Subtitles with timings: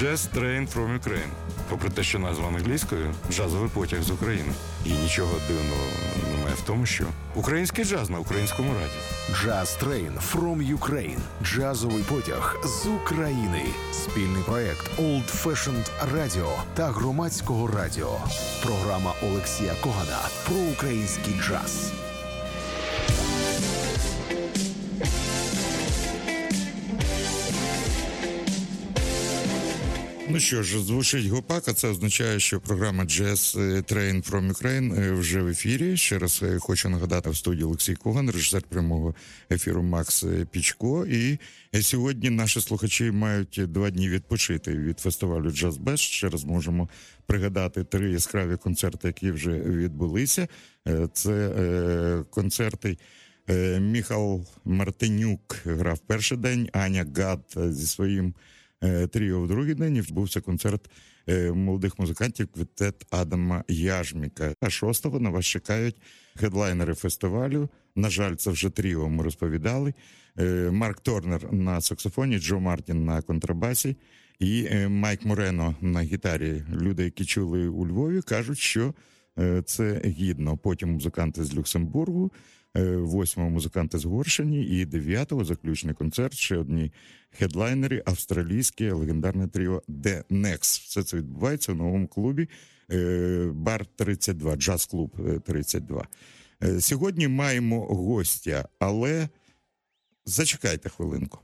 [0.00, 1.30] Jazz Train from Ukraine.
[1.68, 4.52] Попри те, що назва англійською джазовий потяг з України.
[4.84, 5.82] І нічого дивного
[6.32, 8.92] немає в тому, що український джаз на українському раді.
[9.44, 11.18] Jazz Train from Ukraine.
[11.42, 13.64] Джазовий потяг з України.
[13.92, 18.18] Спільний проект Old Fashioned Radio та громадського радіо.
[18.62, 21.92] Програма Олексія Когана про український джаз.
[30.32, 33.56] Ну що ж, звучить гопак, а це означає, що програма Jazz
[33.92, 35.96] Train from Ukraine е, вже в ефірі.
[35.96, 39.14] Ще раз е, хочу нагадати в студії Олексій Коган, режисер прямого
[39.50, 41.06] ефіру Макс е, Пічко.
[41.06, 41.38] І
[41.82, 45.96] сьогодні наші слухачі мають два дні відпочити від фестивалю Jazz Best.
[45.96, 46.88] Ще раз можемо
[47.26, 50.48] пригадати три яскраві концерти, які вже відбулися.
[51.12, 52.98] Це концерти.
[53.80, 58.34] Міхал Мартинюк грав перший день, Аня Гад зі своїм Е,
[59.12, 60.90] тріо в другий день відбувся концерт
[61.28, 64.54] е, молодих музикантів квітет Адама Яжміка.
[64.60, 65.96] А шостого на вас чекають
[66.36, 67.68] хедлайнери фестивалю.
[67.96, 69.94] На жаль, це вже тріо ми розповідали.
[70.38, 73.96] Е, Марк Торнер на саксофоні, Джо Мартін на контрабасі
[74.38, 76.62] і Майк Морено на гітарі.
[76.72, 78.94] Люди, які чули у Львові, кажуть, що
[79.64, 80.56] це гідно.
[80.56, 82.32] Потім музиканти з Люксембургу.
[82.76, 86.34] Е, восьмого музиканти з Горшині і дев'ятого заключний концерт.
[86.34, 86.92] Ще одні
[87.30, 90.88] хедлайнери, австралійське легендарне тріо The Next.
[90.88, 92.48] Все це відбувається в новому клубі
[92.92, 96.08] е, Бар 32, джаз клуб 32.
[96.62, 99.28] Е, сьогодні маємо гостя, але
[100.26, 101.38] зачекайте хвилинку.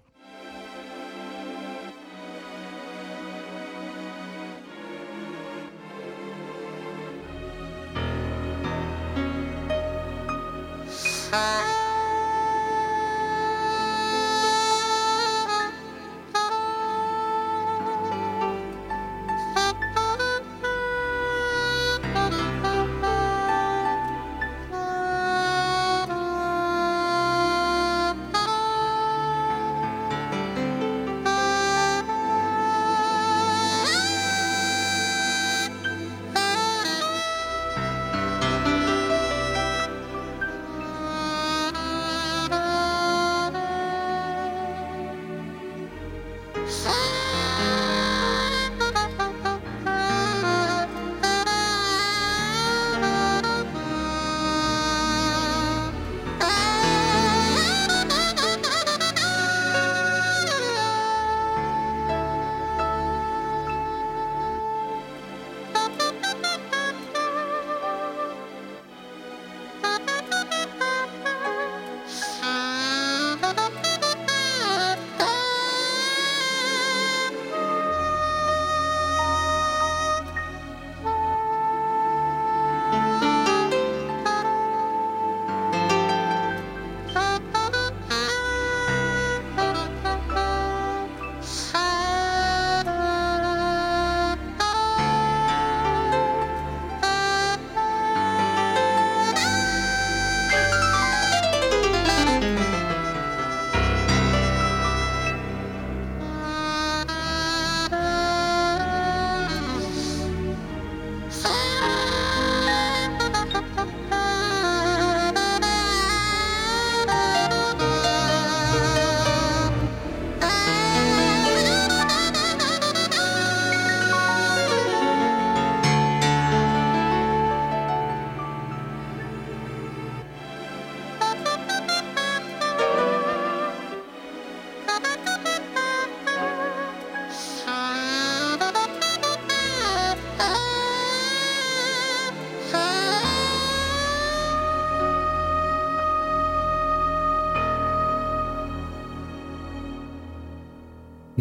[11.37, 11.66] Bye.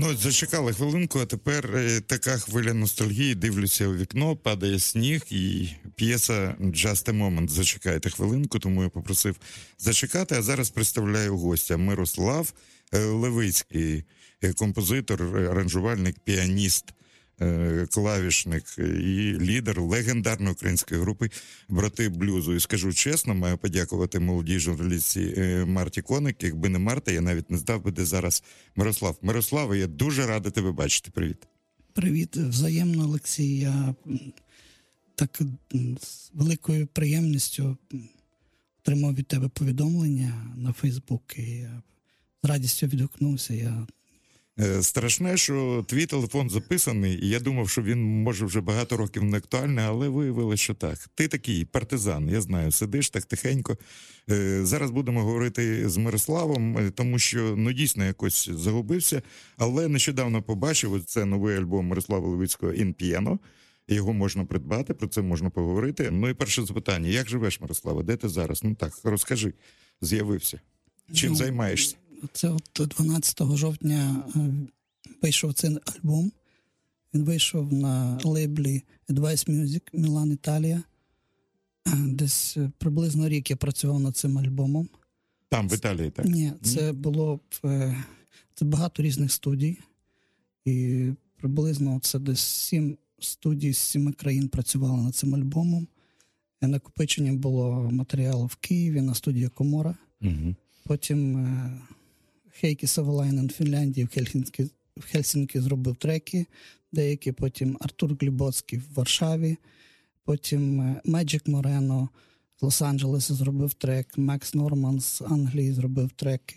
[0.08, 3.36] Ну, зачекали хвилинку, а тепер е, така хвиля ностальгії.
[3.36, 7.50] Дивлюся у вікно, падає сніг, і п'єса «Just a Moment».
[7.50, 9.36] Зачекайте хвилинку, тому я попросив
[9.78, 10.36] зачекати.
[10.36, 12.54] А зараз представляю гостя Мирослав
[12.94, 14.04] е, Левицький,
[14.44, 16.94] е, композитор, аранжувальник, піаніст.
[17.42, 21.30] Е, клавішник і лідер легендарної української групи
[21.70, 22.54] Брати Блюзу.
[22.54, 26.44] І скажу чесно, маю подякувати молодій журналістці е, Марті Коник.
[26.44, 28.44] Якби не Марта, я навіть не здав би де зараз
[28.76, 29.18] Мирослав.
[29.22, 31.12] Мирослава, я дуже радий тебе бачити.
[31.12, 31.48] Привіт.
[31.94, 33.58] Привіт, взаємно, Олексій.
[33.58, 33.96] Я
[35.16, 35.42] так
[36.02, 37.78] з великою приємністю
[38.82, 41.82] отримав від тебе повідомлення на Фейсбук і я
[42.44, 43.54] з радістю відгукнувся.
[43.54, 43.88] Я
[44.82, 49.38] Страшне, що твій телефон записаний, і я думав, що він може вже багато років не
[49.38, 51.10] актуальний, але виявилося, що так.
[51.16, 53.78] Ти такий партизан, я знаю, сидиш так тихенько.
[54.30, 59.22] Е, Зараз будемо говорити з Мирославом, е, тому що ну дійсно якось загубився.
[59.58, 63.40] Але нещодавно побачив ось це новий альбом Мирослава Левицького «In Piano».
[63.88, 66.12] Його можна придбати, про це можна поговорити.
[66.12, 68.04] Ну і перше запитання: як живеш, Мирослава?
[68.04, 68.64] Де ти зараз?
[68.64, 69.54] Ну так, розкажи,
[70.02, 70.60] з'явився.
[71.14, 71.96] Чим Ну, займаєшся?
[72.34, 74.40] Це от 12 жовтня е,
[75.22, 76.32] вийшов цей альбом.
[77.14, 80.84] Він вийшов на лейблі Advice Music Мілан Італія.
[81.88, 84.90] Е, Десь е, приблизно рік я працював над цим альбомом.
[85.50, 86.26] Там, в Італії, так?
[86.26, 87.40] Ні, це було
[88.56, 89.78] це багато різних студій.
[90.66, 91.08] І
[91.38, 95.88] приблизно це десь сім студій з сіми країн працювали над цим альбомом.
[96.62, 99.96] Накопичення було матеріалу в Києві на студії Комора.
[100.22, 100.56] Угу.
[100.86, 101.48] Потім
[102.60, 104.64] Хейкі Савалайнен в Фінляндії, в Хельсінкі,
[104.98, 106.46] в Хельсінкі зробив треки
[106.92, 107.32] деякі.
[107.32, 109.58] Потім Артур Глібоцький в Варшаві.
[110.24, 112.10] Потім Меджик Морено
[112.62, 114.18] з Лос-Анджелеса зробив трек.
[114.18, 116.56] Макс Норман з Англії зробив треки.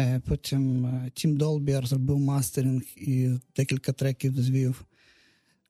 [0.00, 4.84] Е, Потім е, Тім Долбіар зробив мастеринг і декілька треків звів.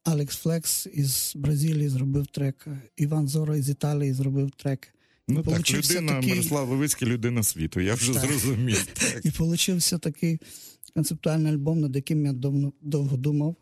[0.05, 2.67] Алекс Флекс із Бразилії зробив трек.
[2.97, 4.95] Іван Зора із Італії зробив трек.
[5.31, 7.81] Ну так, людина, такий- Мирослав Левицький, людина світу.
[7.81, 8.25] Я вже Так.
[8.25, 8.87] зрозумів.
[8.95, 9.21] Так.
[9.27, 10.39] І получився такий
[10.95, 13.57] концептуальний альбом, над яким я давно довго думав.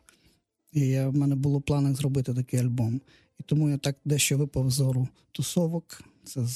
[0.73, 3.01] І я, в мене було в планах зробити такий альбом.
[3.41, 6.03] І тому я так дещо випав зору тусовок.
[6.25, 6.47] Це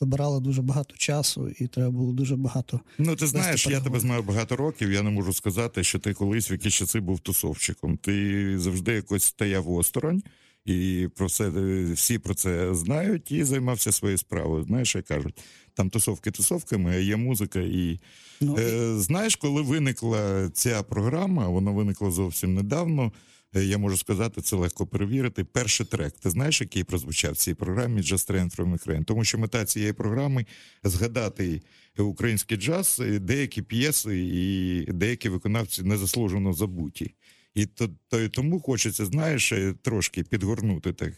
[0.00, 2.80] забирало дуже багато часу, і треба було дуже багато.
[2.98, 4.92] Ну, ти знаєш, я тебе знаю багато років.
[4.92, 7.96] Я не можу сказати, що ти колись в якісь часи був тусовчиком.
[7.96, 10.22] Ти завжди якось стояв осторонь,
[10.68, 14.64] і про це е, всі про це знають і займався своєю справою.
[14.64, 15.40] Знаєш, як кажуть,
[15.74, 17.60] там тусовки тусовками, а є музика.
[17.60, 18.00] І
[18.40, 23.12] Ну, е, знаєш, коли виникла ця програма, вона виникла зовсім недавно.
[23.56, 25.44] е, Я можу сказати, це легко перевірити.
[25.44, 26.12] Перший трек.
[26.20, 29.04] Ти знаєш, який прозвучав в цій програмі Just Train from Ukraine?
[29.04, 30.46] Тому що мета цієї програми
[30.84, 31.62] згадати
[31.98, 37.14] український джаз, е, деякі п'єси і деякі виконавці незаслужено забуті.
[37.58, 41.12] І то, то тому хочеться, знаєш, е, трошки підгорнути так,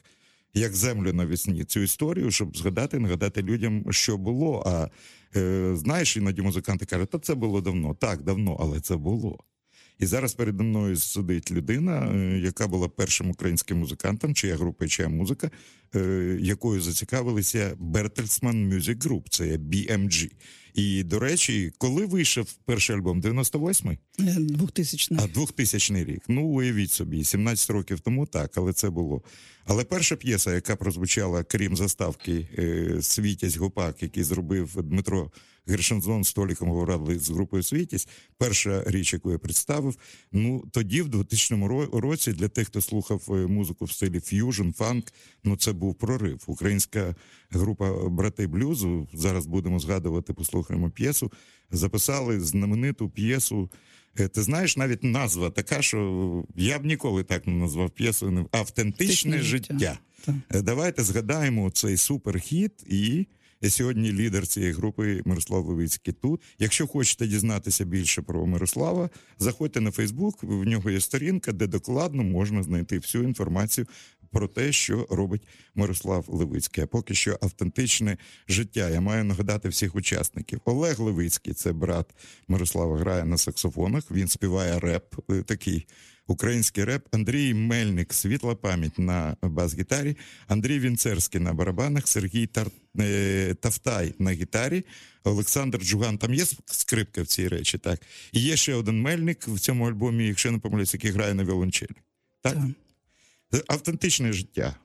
[0.54, 4.62] як землю навесні, цю історію, щоб згадати, нагадати людям, що було.
[4.66, 4.88] А
[5.38, 7.94] е, знаєш, іноді музиканти кажуть, та це було давно.
[7.94, 9.38] Так, давно, але це було.
[9.98, 15.08] І зараз передо мною сидить людина, е, яка була першим українським музикантом, чия група, чия
[15.08, 15.50] музика,
[15.94, 20.30] е, якою зацікавилися Bertelsmann Music Group, це BMG.
[20.74, 23.20] І, до речі, коли вийшов перший альбом?
[23.20, 23.98] 98-й?
[24.18, 26.22] е, 2000 А 2000 рік.
[26.28, 29.22] Ну, уявіть собі, 17 років тому так, але це було.
[29.64, 35.30] Але перша п'єса, яка прозвучала, крім заставки е, Світязь Гопак, який зробив Дмитро
[35.66, 38.08] Гершензон з Толіком говорили з групою Світязь,
[38.38, 39.96] перша річ, яку я представив.
[40.32, 45.12] Ну тоді, в 2000 році, для тих, хто слухав е, музику в стилі ф'южн, фанк,
[45.44, 46.44] ну це був прорив.
[46.46, 47.14] Українська
[47.50, 49.08] група Брати Блюзу.
[49.12, 50.32] Зараз будемо згадувати,
[50.70, 51.32] послухаємо п'єсу.
[51.70, 53.70] Записали знамениту п'єсу.
[54.18, 58.58] Е, Ти знаєш, навіть назва така, що я б ніколи так не назвав п'єсу автентичне
[58.60, 59.74] Автентичне життя.
[59.74, 59.98] життя.
[60.54, 63.26] Е, Давайте згадаємо цей суперхіт і.
[63.68, 66.40] Сьогодні лідер цієї групи Мирослав Левицький тут.
[66.58, 70.42] Якщо хочете дізнатися більше про Мирослава, заходьте на Фейсбук.
[70.42, 73.86] В нього є сторінка, де докладно можна знайти всю інформацію
[74.32, 75.42] про те, що робить
[75.74, 76.84] Мирослав Левицький.
[76.84, 78.16] А поки що автентичне
[78.48, 78.90] життя.
[78.90, 80.60] Я маю нагадати всіх учасників.
[80.64, 82.06] Олег Левицький, це брат
[82.48, 84.10] Мирослава, грає на саксофонах.
[84.10, 85.86] Він співає реп, е, такий
[86.26, 87.06] український реп.
[87.10, 90.16] Андрій Мельник, світла пам'ять на бас-гітарі.
[90.46, 92.66] Андрій Вінцерський на барабанах, Сергій Тар...
[93.00, 94.84] е, Тавтай на гітарі.
[95.24, 98.00] Олександр Джуган, там є скрипка в цій речі, так.
[98.32, 101.90] І є ще один мельник в цьому альбомі, якщо не помиляюсь, який грає на віолончелі.
[102.42, 102.54] Так?
[102.54, 102.64] Так.
[103.68, 104.76] Автентичне життя.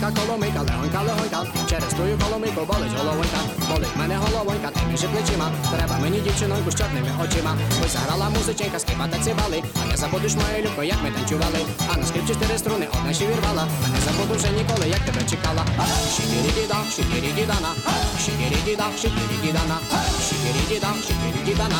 [0.00, 1.36] 格，角落尾格，涼鞋格，女開格
[1.68, 3.36] ，Cheddar 都要角落尾個玻璃坐落位格，
[3.68, 4.79] 玻璃問你可樂位格。
[4.90, 5.50] Між плечима.
[5.76, 6.74] Треба мені дівчиноньку з
[7.24, 7.56] очима.
[7.84, 9.62] Ось заграла музиченька, скрипа та цибали.
[9.82, 11.60] А не забудеш мою любку, як ми танцювали.
[11.92, 13.64] А на скрипці чотири струни, одна ще вірвала.
[13.84, 15.62] А не забуду вже ніколи, як тебе чекала.
[16.14, 17.70] Шикірі-діда, шикірі-дідана,
[18.24, 19.76] шикірі-діда, шикірі-дідана,
[20.26, 21.78] шикірі-діда, шикірі-дідана,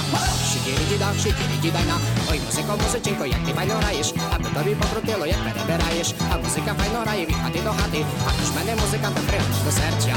[0.51, 1.97] шикірі-діда, шикірі-дідана.
[2.31, 6.15] Ой, музико, музиченько, як ти файно граєш, аби тобі покрутило, як перебираєш.
[6.33, 10.15] А музика файно грає від хати до хати, а ж мене музиканта пригне до серця.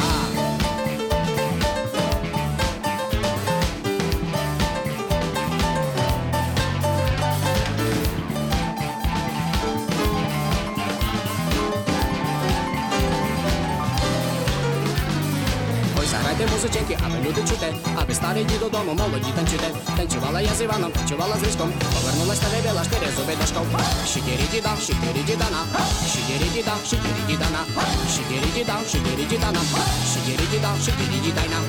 [18.13, 19.71] Аби старий дід додому, молоді танчуйте.
[19.97, 23.67] Танцювала я з Іваном, танцювала з Різком, повернулась та вибила штири зуби дашков.
[24.13, 25.61] Шикірі діда, шикірі дідана,
[26.11, 27.61] шикірі діда, шикірі дідана,
[28.13, 29.61] шикірі діда, шикірі дідана,
[30.13, 31.59] шикірі діда, шикірі дідайна.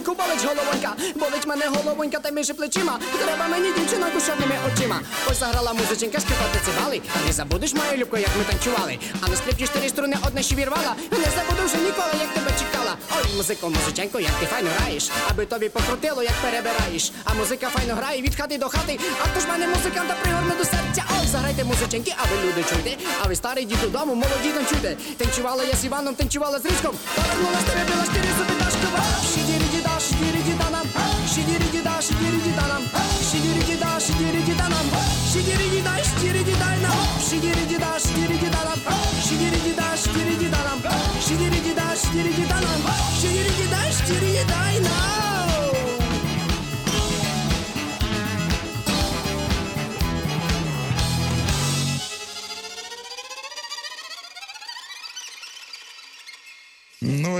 [0.00, 2.98] Тую болить головонька, болить мене головонька та між плечима.
[3.24, 5.00] Треба мені дівчиноньку з чорними очима.
[5.30, 7.00] Ось заграла музиченька, скрипати цибали.
[7.16, 8.98] А не забудеш мою любку, як ми танцювали.
[9.20, 10.94] А на скрипці чотири струни одна ще вірвала.
[11.10, 12.96] Не забуду вже ніколи, як тебе чекала.
[13.16, 17.12] Ой, музико, музиченько, як ти файно граєш, аби тобі покрутило, як перебираєш.
[17.24, 18.98] А музика файно грає від хати до хати.
[19.24, 21.04] А то ж мене музиканта пригорне до серця.
[21.20, 22.96] Ой, заграйте музиченьки, а ви люди чуйте.
[23.24, 24.96] А ви старий дід додому, молоді танчуйте.
[25.18, 26.94] Танцювала я з Іваном, танцювала з Різком.
[27.16, 29.02] Повернулась тебе біла штири зуби дашкова.
[29.34, 29.69] Шидірі
[30.10, 30.86] şiirici danam,
[31.34, 31.69] şiiri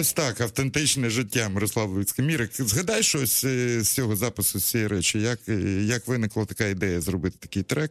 [0.00, 2.25] ось так, автентичне життя Мирослав Луцький.
[2.25, 6.66] Мірик, згадай щось е, з цього запису, з цієї речі, як, е, як виникла така
[6.66, 7.90] ідея зробити такий трек.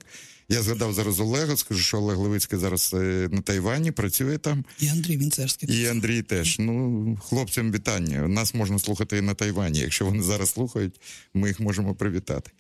[0.50, 4.66] Я згадав зараз Олега, скажу, що Олег Левицький зараз е, на Тайвані, працює там.
[4.80, 5.82] І Андрій Вінцерський.
[5.82, 6.60] І Андрій теж.
[6.60, 8.28] Ну, хлопцям вітання.
[8.28, 9.80] Нас можна слухати і на Тайвані.
[9.80, 11.02] Якщо вони зараз слухають,
[11.34, 12.52] ми їх можемо привітати.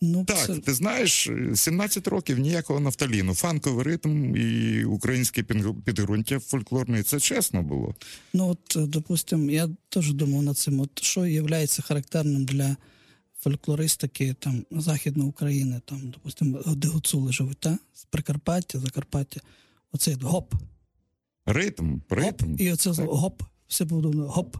[0.00, 5.42] Ну, так, це- ти знаєш, 17 років ніякого нафталіну, фанковий ритм і українське
[5.84, 7.02] підґрунтя фольклорне.
[7.02, 7.94] Це чесно було.
[8.34, 11.42] Ну, от, е, допустим, я теж думав над цим, от що є
[11.82, 12.76] характерним для
[13.40, 17.78] фольклористики там, Західної України, там, допустим, де гуцули живуть, та?
[17.94, 19.40] з Прикарпаття, Закарпаття.
[19.92, 20.54] Оцей гоп,
[21.46, 23.06] Ритм, гоп, і оце Так.
[23.08, 24.56] гоп, все буде гоп,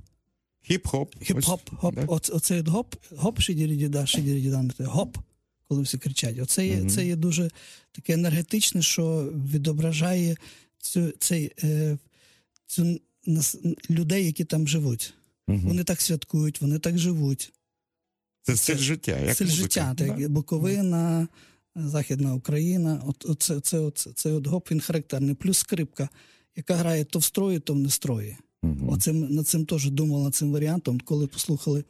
[0.70, 1.06] хіп-хоп.
[1.30, 1.94] хіп-хоп, Ось, гоп.
[1.94, 2.04] да.
[2.08, 5.18] Оце, оцей от гоп, гоп, шидірі-діда, шидірі-діда, гоп,
[5.68, 6.38] коли всі кричать.
[6.38, 7.50] Оце є, це є дуже
[7.92, 10.36] таке енергетичне, що відображає
[10.78, 11.98] цю, цей, е,
[12.66, 13.56] цю нас,
[13.90, 15.14] людей, які там живуть.
[15.48, 15.68] Мгм.
[15.68, 17.52] Вони так святкують, вони так живуть.
[18.42, 19.18] Це стиль життя.
[19.18, 20.06] Як Стиль життя, Да.
[20.06, 21.28] так, Буковина,
[21.76, 23.02] Західна Україна.
[23.06, 25.34] От, от це, це, от, це от гоп він характерний.
[25.34, 26.08] Плюс скрипка,
[26.56, 28.36] яка грає то в строї, то в нестрої.
[28.62, 28.88] Мгм.
[28.88, 31.00] Оцим, над цим теж думав, над цим варіантом.
[31.00, 31.84] Коли послухали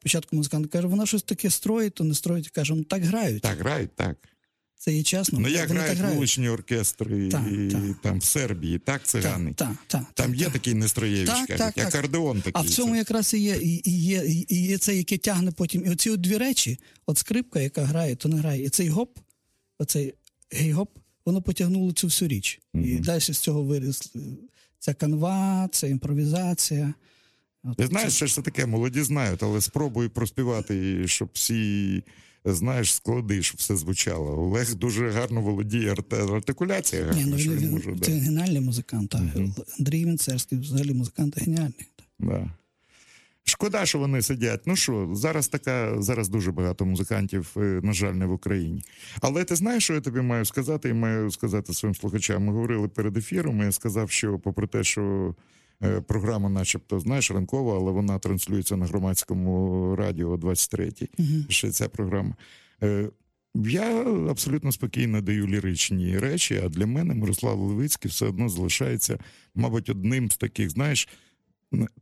[0.00, 2.50] спочатку музикант, каже, вона щось таке строїть, то не строїть.
[2.50, 3.42] Каже, ну так грають.
[3.42, 4.16] Так, грають, так.
[4.76, 5.38] Це є чесно.
[5.40, 7.82] Ну, як грають вуличні оркестри Так, і, так.
[8.02, 9.52] там в Сербії, так, цигани.
[9.54, 10.52] Так, так, так, Там є так.
[10.52, 12.52] такий Нестроєвич, Так, кажуть, так, акордеон такий.
[12.54, 12.98] А в цьому це.
[12.98, 15.86] якраз і є, і, і є, і- і є це, яке тягне потім.
[15.86, 18.64] І оці от дві речі: от скрипка, яка грає, то не грає.
[18.64, 19.18] І цей гоп,
[19.78, 20.14] оцей
[20.50, 20.88] гей-гоп,
[21.26, 22.60] воно потягнуло цю всю річ.
[22.74, 24.18] І далі з цього виріс е,
[24.78, 26.94] ця канва, ця імпровізація.
[27.64, 32.02] От Ти знаєш, що це таке, молоді знають, але спробуй проспівати, щоб всі,
[32.44, 34.38] знаєш, склади, щоб все звучало.
[34.38, 37.12] Олег дуже гарно володіє артикуляцією.
[37.14, 38.18] Ні, ну, що він, він може, це да.
[38.18, 39.10] геніальний музикант.
[39.10, 39.22] так.
[39.78, 41.86] Андрій Вінцерський, взагалі музикант геніальний.
[42.18, 42.50] Да.
[43.44, 44.60] Шкода, що вони сидять.
[44.66, 48.82] Ну що, зараз така, зараз дуже багато музикантів, е, на жаль, не в Україні.
[49.20, 52.44] Але ти знаєш, що я тобі маю сказати, і маю сказати своїм слухачам.
[52.44, 53.62] Ми говорили перед ефіром.
[53.62, 55.34] і Я сказав, що попри те, що
[56.06, 61.08] програма, начебто, знаєш, ранкова, але вона транслюється на громадському радіо 23-й.
[61.48, 62.34] Ще ця програма.
[62.82, 63.10] Е,
[63.54, 69.18] Я абсолютно спокійно даю ліричні речі, а для мене Мирослав Левицький все одно залишається,
[69.54, 71.08] мабуть, одним з таких, знаєш,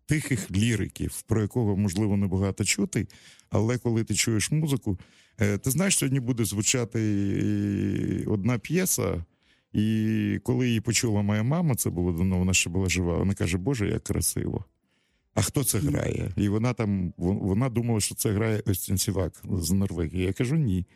[0.06, 3.06] тихих ліриків, про якого можливо небагато чути,
[3.50, 4.98] але коли ти чуєш музику,
[5.40, 7.00] е, ти знаєш, сьогодні буде звучати
[7.42, 9.24] е, одна п'єса,
[9.72, 13.18] І коли її почула моя мама, це було давно, вона ще була жива.
[13.18, 14.64] Вона каже: Боже, як красиво.
[15.34, 16.30] А хто це грає?
[16.36, 20.24] І вона там вона думала, що це грає Остін Сівак з Норвегії.
[20.24, 20.86] Я кажу, ні.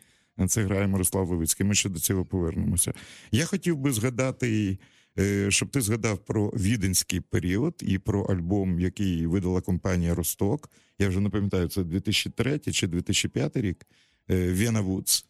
[0.47, 1.65] Це грає Мирослав Левицький.
[1.65, 2.93] Ми ще до цього повернемося.
[3.31, 4.77] Я хотів би згадати,
[5.19, 10.69] е, щоб ти згадав про віденський період і про альбом, який видала компанія Росток.
[10.99, 13.85] Я вже не пам'ятаю, це 2003 чи 2005 рік.
[14.27, 15.25] Вена Вудс.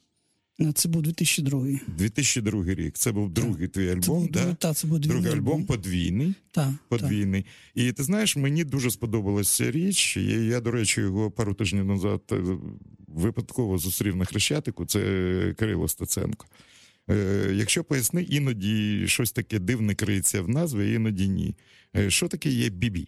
[0.76, 1.68] Це був 2002.
[1.98, 2.98] 2002 рік.
[2.98, 4.02] Це був другий твій альбом.
[4.20, 4.54] був, да?
[4.54, 6.34] та, це був Другий двійний альбом подвійний.
[6.52, 6.70] Так.
[6.90, 7.46] подвійний.
[7.76, 10.18] І ти знаєш, мені дуже сподобалася річ.
[10.18, 12.44] Я, я, до речі, його пару тижнів назад е,
[13.08, 14.86] випадково зустрів на Хрещатику.
[14.86, 15.00] Це
[15.58, 16.46] Кирило Стеценко.
[17.10, 21.56] Е, якщо поясни, іноді щось таке дивне криється в назві, іноді ні.
[21.96, 23.08] Е, що таке є бібі?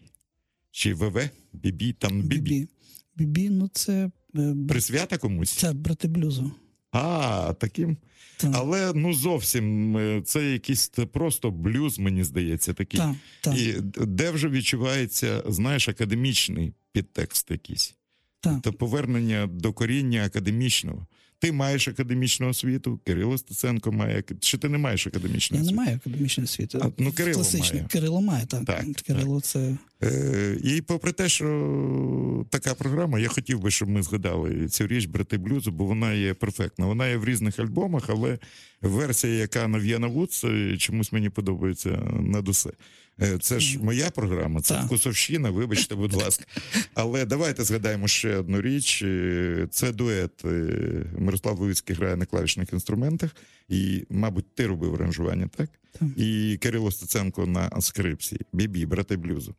[0.72, 1.30] Чи ВВ?
[1.54, 2.38] Бібі, там бібі.
[2.38, 2.68] Бібі.
[3.16, 5.52] Бібі, ну це, е, Присвята комусь?
[5.52, 6.52] це брати блюзу.
[6.96, 7.98] А, таким.
[8.38, 13.00] Так, Але ну зовсім е, це якийсь просто блюз, мені здається, такий.
[13.00, 13.74] так, так, І
[14.06, 17.96] де вже відчувається, знаєш, академічний підтекст якийсь.
[18.62, 21.08] Та повернення до коріння академічного.
[21.40, 24.24] Ти маєш академічну освіту, Кирило Стеценко має.
[24.40, 26.78] Чи ти не маєш академічної Я не маю академічної освіти.
[26.82, 27.82] А, ну, Кирило Класичний.
[27.82, 27.88] має.
[27.88, 28.66] Кирило має, так.
[28.66, 29.78] Так, Кирило це.
[30.04, 35.06] Е, і попри те, що така програма, я хотів би, щоб ми згадали цю річ
[35.06, 36.86] брати блюзу, бо вона є перфектна.
[36.86, 38.40] Вона є в різних альбомах, але
[38.82, 42.70] версія, яка на В'яна Вудс, е, чомусь мені подобається над усе.
[43.22, 44.86] Е, Це ж моя програма, це Так.
[44.86, 46.46] вкусовщина, вибачте, будь ласка.
[46.94, 49.02] Але давайте згадаємо ще одну річ.
[49.04, 50.46] Е, Це дует.
[50.46, 50.50] е,
[51.20, 53.36] Мирослав Левицький грає на клавішних інструментах,
[53.70, 55.70] і, мабуть, ти робив аранжування, так?
[56.00, 56.10] Так.
[56.18, 58.38] І Кирило Стеценко на скрипці.
[58.54, 59.56] Бібі, брати блюзу.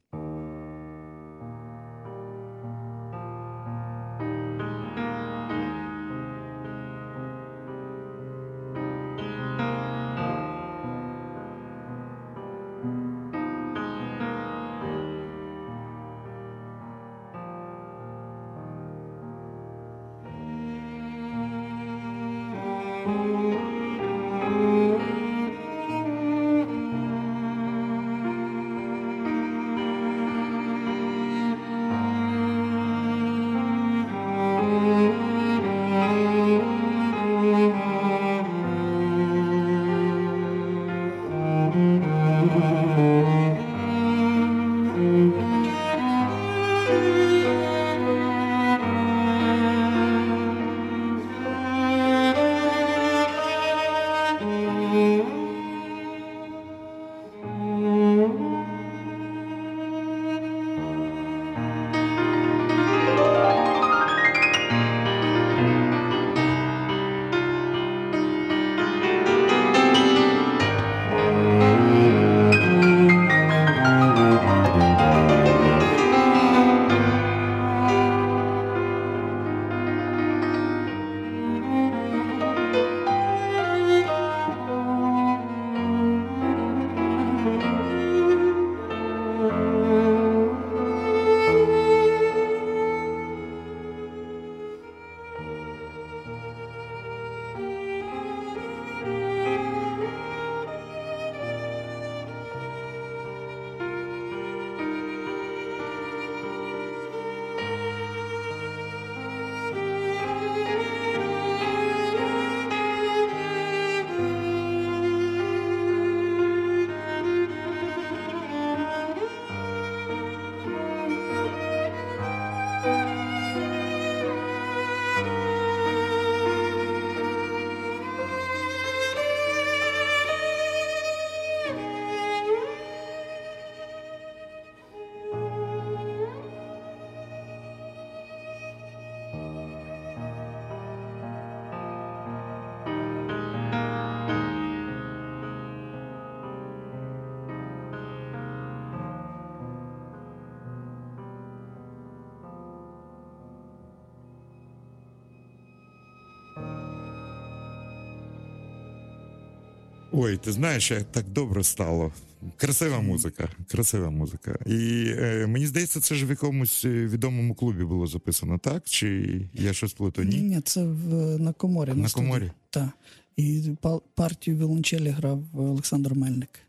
[160.18, 162.12] Ой, ти знаєш, як так добре стало.
[162.56, 164.58] Красива музика, красива музика.
[164.66, 168.84] І е, мені здається, це ж в якомусь е, відомому клубі було записано, так?
[168.84, 170.28] Чи я щось плутаю?
[170.28, 170.60] Ні, Ні?
[170.60, 171.94] це в, на коморі.
[171.94, 172.50] На коморі?
[172.70, 172.88] Так.
[173.36, 173.70] І
[174.14, 176.60] партію віолончелі грав Олександр Мельник.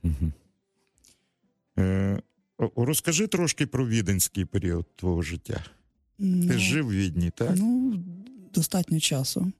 [1.80, 2.22] Е,
[2.76, 5.64] розкажи трошки про віденський період твого життя.
[6.18, 7.52] Ти Ну, ж жив в Відні, так?
[7.58, 8.00] Ну,
[8.54, 9.52] достатньо часу.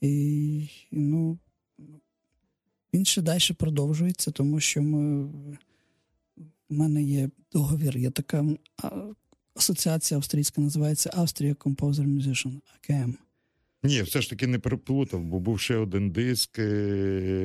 [0.00, 1.38] І, ну,
[2.94, 5.58] Він ще далі продовжується, тому що ми, в
[6.70, 8.44] мене є договір, є така
[9.54, 13.14] асоціація австрійська, називається Австрія Composer Musician, АКМ.
[13.82, 16.62] Ні, все ж таки не переплутав, бо був ще один диск е,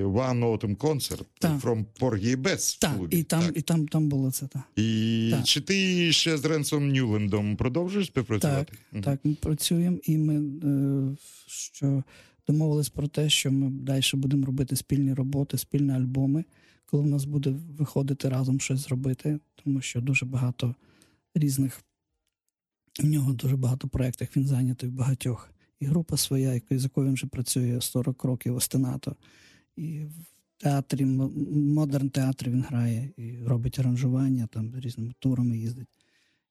[0.05, 1.61] One Autumn Concert Так.
[1.61, 3.17] from Porgy and Bess Так, клубі.
[3.19, 3.57] і там, Так.
[3.57, 4.47] і там, там було це.
[4.47, 5.43] Так, І Так.
[5.43, 8.65] чи ти ще з Ренсом Ньюлендом продовжуєш співпрацювати?
[8.73, 9.03] так, Мгм.
[9.03, 11.15] так ми працюємо, і ми е,
[11.47, 12.03] що
[12.47, 16.45] домовились про те, що ми далі будемо робити спільні роботи, спільні альбоми,
[16.85, 20.75] коли в нас буде виходити разом щось зробити, тому що дуже багато
[21.35, 21.81] різних.
[22.99, 25.51] В нього дуже багато проєктів, він зайнятий в багатьох.
[25.79, 29.15] І група своя, з якою він вже працює 40 років Остенато.
[29.75, 30.13] І в
[30.57, 35.87] театрі, модерн театрі він грає і робить аранжування, там різними турами їздить.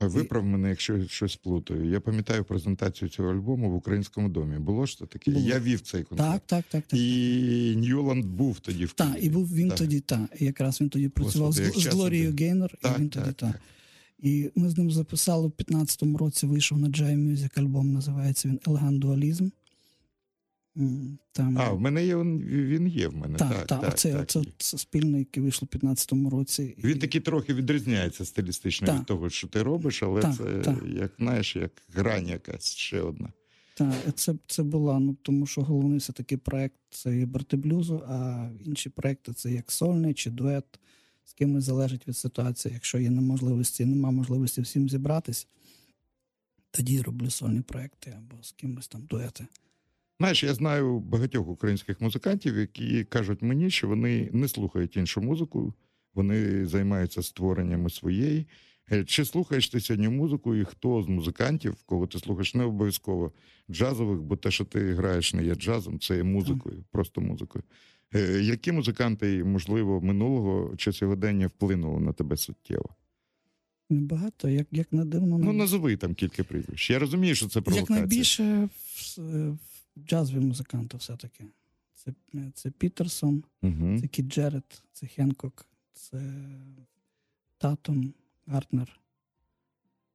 [0.01, 1.91] Виправ мене, якщо щось плутаю.
[1.91, 4.59] Я пам'ятаю презентацію цього альбому в українському домі.
[4.59, 5.31] Було ж то таке?
[5.31, 5.49] Було.
[5.49, 6.31] Я вів цей концерт.
[6.31, 7.01] Так, так, так, так.
[7.01, 9.79] І Ньюланд був тоді в Так, і був він Так.
[9.79, 10.21] тоді, так.
[10.41, 13.53] Якраз він тоді працював Господи, з, з Глорією Гейнер, Так, і він тоді так, так.
[13.53, 13.61] так.
[14.23, 18.61] І ми з ним записали в 15-му році, вийшов на Джай Мюзик альбом, називається він
[18.67, 19.49] Елеган Дуалізм.
[21.33, 23.39] Там, А, в мене є він, є в мене.
[23.39, 24.47] так, Так, так, так, оце, так, оце, є.
[24.59, 26.75] це спільний, який вийшло в 15-му році.
[26.85, 28.99] Він І- такий трохи відрізняється стилістично Так.
[28.99, 30.79] від того, що ти робиш, але Так, це так.
[30.87, 33.33] як знаєш, як грань якась ще одна.
[33.75, 38.49] Так, це, це була, ну тому що головний все-таки проект це є брати блюзу, а
[38.65, 40.65] інші проекти це як сольний чи дует,
[41.25, 42.75] з кимось залежить від ситуації.
[42.75, 45.47] Якщо є неможливості, нема можливості всім зібратись,
[46.71, 49.47] тоді роблю сольні проекти або з кимось там дуети.
[50.21, 55.75] Знаєш, я знаю багатьох українських музикантів, які кажуть мені, що вони не слухають іншу музику,
[56.15, 58.47] вони займаються створеннями своєї.
[58.93, 63.33] Е, Чи слухаєш ти сьогодні музику, і хто з музикантів, кого ти слухаєш, не обов'язково
[63.71, 67.65] джазових, бо те, що ти граєш, не є джазом, це є музикою, просто музикою.
[68.15, 72.89] Е, Які музиканти, можливо, минулого чи сьогодення вплинули на тебе суттєво?
[73.91, 76.91] Небагато, як, як не дивно, Ну, назови там кілька прізвищ.
[76.91, 77.99] Я розумію, що це як провокація.
[77.99, 79.59] найбільше в- в-
[79.99, 81.45] джазові музиканти все-таки.
[81.95, 82.13] Це,
[82.55, 83.99] це Пітерсон, Угу.
[84.01, 86.23] Це Кіт Джерет, це Хенкок, це
[87.59, 88.15] Татум,
[88.47, 89.01] Гартнер,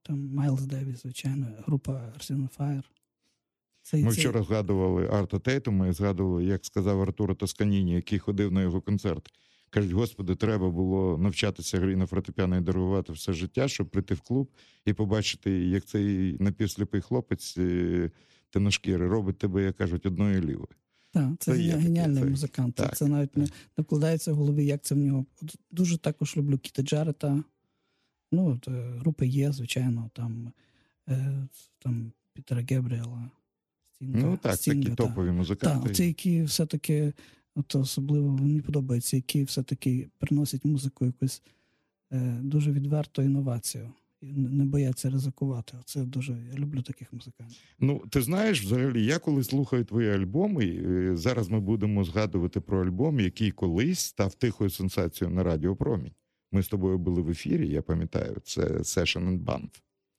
[0.02, 2.84] там Майлз Девіс, звичайно, група Arsenal Fire.
[3.82, 8.52] Це, Ми це- вчора згадували Арта Тейтума і згадували, як сказав Артуро Тосканіні, який ходив
[8.52, 9.30] на його концерт.
[9.70, 14.22] Кажуть, господи, треба було навчатися грі на фортепіано і дорогувати все життя, щоб прийти в
[14.22, 14.50] клуб
[14.86, 17.58] і побачити, як цей напівсліпий хлопець
[18.56, 20.68] е, темношкірий робить тебе, як кажуть, одною лівою.
[21.12, 22.78] Так, це, Це є геніальний це- музикант.
[22.78, 23.44] Це, так, це навіть не,
[23.78, 25.26] не вкладається в голові, як це в нього.
[25.72, 27.44] Дуже також люблю Кіта Джарета.
[28.32, 30.52] Ну, от, е, групи є, звичайно, там,
[31.10, 31.48] е,
[31.80, 33.30] там Пітера Гебріела.
[33.96, 35.04] Стінга, Ну так, Стінга, такі та.
[35.04, 35.88] топові музиканти.
[35.88, 37.14] Так, ці, які все-таки,
[37.56, 41.42] от особливо мені подобається, які все-таки приносять музику якусь
[42.12, 43.94] е, дуже відверту інновацію.
[44.22, 45.74] І не бояться ризикувати.
[45.86, 47.58] Це дуже я люблю таких музикантів.
[47.80, 52.86] Ну, ти знаєш, взагалі, я коли слухаю твої альбоми, е, зараз ми будемо згадувати про
[52.86, 56.14] альбом, який колись став тихою сенсацією на Радіо Промінь.
[56.52, 59.70] Ми з тобою були в ефірі, я пам'ятаю, це Session and Band.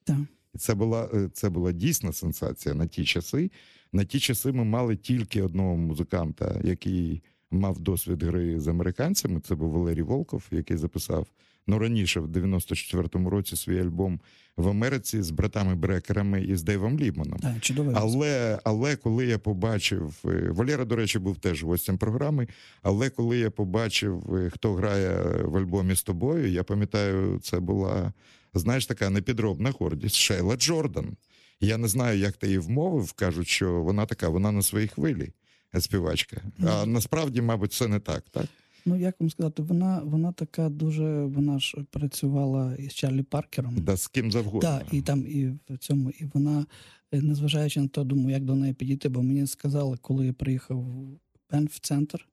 [0.05, 0.19] Так.
[0.59, 3.51] Це була, е, це була дійсна сенсація на ті часи.
[3.93, 9.41] На ті часи ми мали тільки одного музиканта, який мав досвід гри з американцями.
[9.41, 11.27] Це був Валерій Волков, який записав
[11.67, 14.21] ну раніше, в 94-му році, свій альбом
[14.57, 17.39] в Америці з братами Брекерами і з Дейвом Ліманом.
[17.39, 17.55] Так,
[17.95, 22.49] Але, але коли я побачив, е, Валера, до речі, був теж гостем програми.
[22.83, 28.13] Але коли я побачив, е, хто грає в альбомі з тобою, я пам'ятаю, це була,
[28.55, 31.17] знаєш, така непідробна гордість Шейла Джордан.
[31.61, 33.13] Я не знаю, як ти її вмовив.
[33.13, 35.33] Кажуть, що вона така, вона на своїй хвилі
[35.81, 36.37] співачка.
[36.67, 38.47] А насправді, мабуть, це не так, так?
[38.89, 43.77] Ну, як вам сказати, вона, вона така дуже, вона ж працювала із Чарлі Паркером.
[43.79, 44.61] Да, з ким завгодно.
[44.61, 46.67] Так, і там, і в цьому, і вона,
[47.13, 50.79] е, незважаючи на те, думаю, як до неї підійти, бо мені сказали, коли я приїхав
[50.81, 51.19] в
[51.51, 52.29] Бенф центр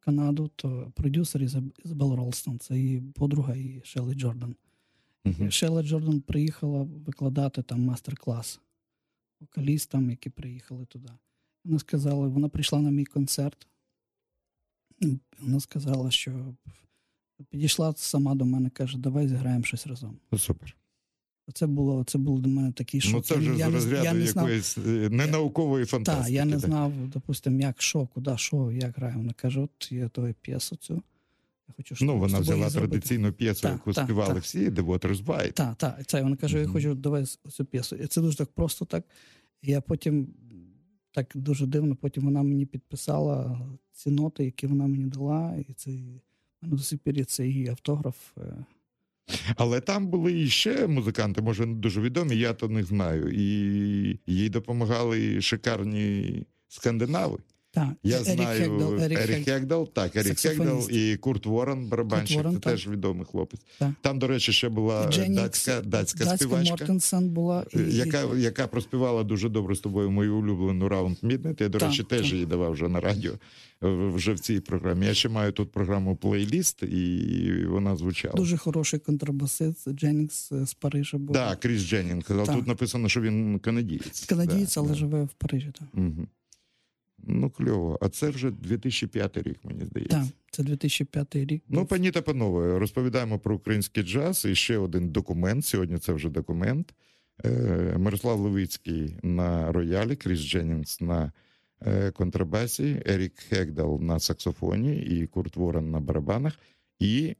[0.00, 4.54] в Канаду, то продюсер Ізаб- Ізабел Ролстон, це її подруга і Шелі Джордан.
[5.50, 8.60] Шелла Джордан приїхала викладати там мастер-клас
[9.40, 11.08] вокалістам, які приїхали туди.
[11.64, 13.66] Вона сказала, вона прийшла на мій концерт.
[15.00, 16.54] Ну, Вона сказала, що
[17.50, 20.16] підійшла сама до мене, каже, давай зіграємо щось разом.
[20.32, 20.76] Ну, Супер.
[21.54, 23.12] Це було, це було до мене такий шок.
[23.12, 24.80] Ну, це вже я, з не- розряду я не знав, якоїсь е,
[25.10, 26.28] ненаукової фантастики.
[26.28, 26.60] та, я не так.
[26.60, 29.20] знав, допустимо, як що, куди, що, як граємо.
[29.20, 30.94] Вона каже, от я твою п'єсу цю.
[31.68, 34.42] Я хочу, щоб Ну, вона взяла традиційну п'єсу, Так, яку так, співали так.
[34.42, 35.52] всі, The Water's Bite.
[35.52, 36.06] Так, так.
[36.06, 37.96] Це вона каже, я хочу давай цю п'єсу.
[37.96, 39.04] І це дуже так просто так.
[39.62, 40.28] Я потім
[41.18, 41.96] так дуже дивно.
[41.96, 43.60] Потім вона мені підписала
[43.92, 48.16] ці ноти, які вона мені дала, і це мене до сих пір це її автограф.
[48.38, 48.64] е.
[49.56, 53.30] Але там були і ще музиканти, може, не дуже відомі, я то не знаю.
[53.32, 53.44] І
[54.26, 57.38] їй допомагали шикарні скандинави.
[57.70, 59.54] Так, Я Ерік знаю Хегдал, Ерік Ерік Хегдал.
[59.54, 62.36] Хегдал, так, Ерік Хегдал і Курт Ворон, барабанщик.
[62.36, 62.72] Ворон, це так.
[62.72, 63.60] теж відомий хлопець.
[63.78, 63.90] Так.
[64.02, 66.70] Там, до речі, ще була І Дженікс, датська, датська, Датська співачка.
[66.70, 67.64] Мортенсен була.
[67.74, 71.62] І, Яка, яка проспівала дуже добре з тобою мою улюблену раунд Midnight.
[71.62, 72.32] Я, до Так, речі, теж так.
[72.32, 73.38] її давав вже на радіо е,
[74.14, 75.06] вже в цій програмі.
[75.06, 78.34] Я ще маю тут програму плейліст, і вона звучала.
[78.34, 81.34] Дуже хороший контрабасист Дженікс е, з Парижа був.
[81.34, 82.24] Так, Кріс Дженнінг.
[82.30, 84.24] Але тут написано, що він канадієць.
[84.26, 84.94] Канадієць, Да, але да.
[84.94, 85.72] живе в Парижі.
[85.78, 85.88] Так.
[85.92, 86.28] Мгм.
[87.26, 87.98] Ну, кльово.
[88.00, 90.16] А це вже 2005 рік, мені здається.
[90.16, 91.62] так, це 2005 рік.
[91.68, 94.44] Ну, пані та панове, розповідаємо про український джаз.
[94.44, 95.64] І ще один документ.
[95.64, 96.94] Сьогодні це вже документ.
[97.44, 97.50] Е,
[97.98, 101.32] Мирослав Левицький на роялі, Кріс Дженнінгс на
[101.86, 106.58] е, контрабасі, Ерік Хегдал на саксофоні і Курт Ворон на барабанах.
[106.98, 107.36] І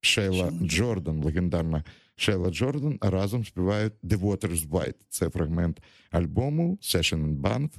[0.00, 1.84] Шейла Джордан, легендарна
[2.16, 4.94] Шейла Джордан, разом співають The Waters Bite.
[5.08, 7.70] Це фрагмент альбому Session and Banff.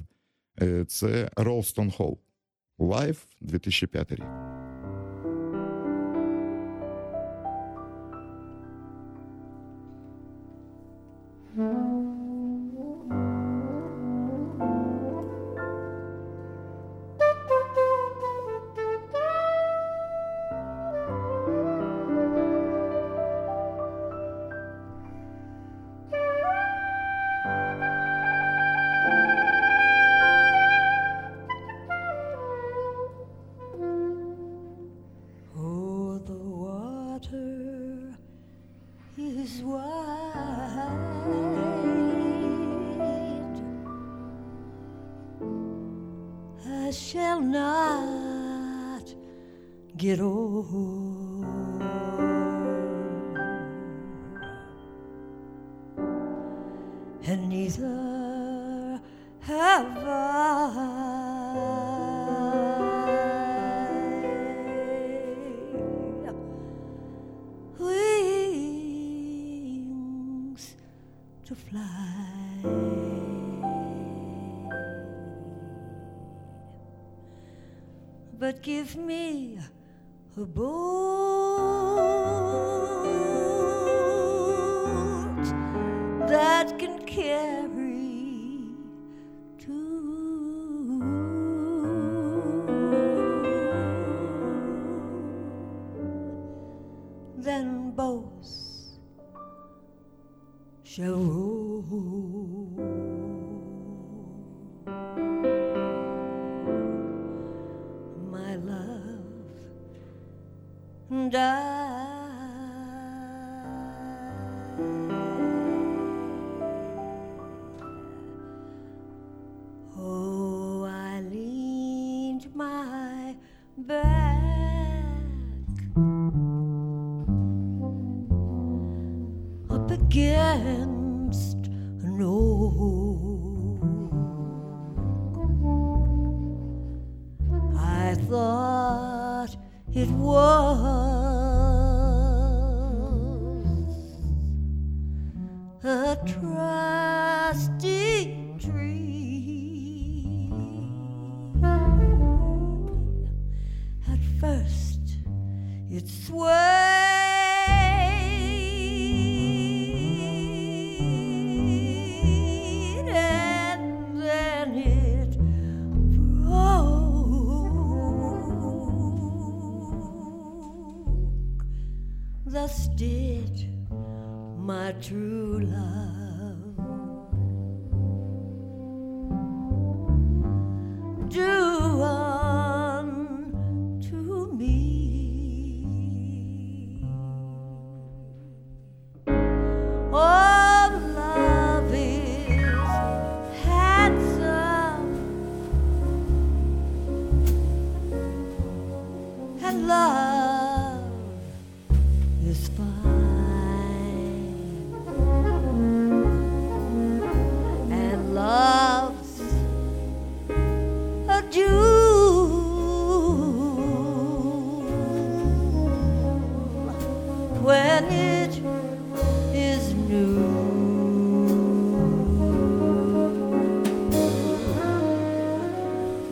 [0.62, 2.18] Е, Це Ролстон Холл.
[2.78, 4.24] Live 2005 рік.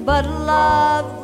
[0.04, 1.21] but love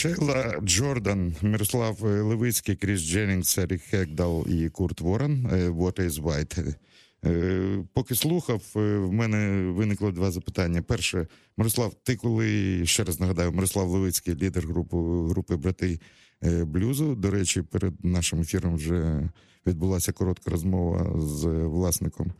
[0.00, 6.74] Шейла Джордан, Мирослав Левицький, Кріс Дженнінгс, Ерік Хекдал і Курт Ворон е, What is White.
[7.24, 10.82] Е, Поки слухав, е, в мене виникло два запитання.
[10.82, 14.96] Перше, Мирослав, ти коли ще раз нагадаю, Мирослав Левицький, лідер групи,
[15.28, 16.00] групи брати
[16.62, 17.14] блюзу.
[17.14, 19.28] До речі, перед нашим ефіром вже
[19.66, 22.32] відбулася коротка розмова з власником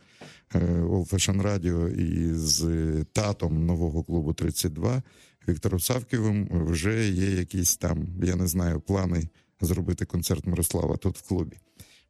[0.53, 2.65] Old Fashion Radio і з
[3.13, 5.03] татом нового клубу 32
[5.47, 6.47] Віктором Савківим.
[6.51, 9.29] Вже є якісь там, я не знаю, плани
[9.61, 11.57] зробити концерт Мирослава тут в клубі.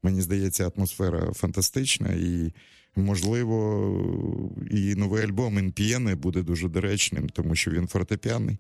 [0.04, 2.54] Мені здається, атмосфера фантастична, і
[2.96, 8.58] можливо, і новий альбом «Інпієне» буде дуже доречним, тому що він фортепіаний.